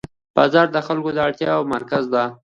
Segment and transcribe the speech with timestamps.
[0.35, 2.25] بازار د خلکو د اړتیاوو مرکز دی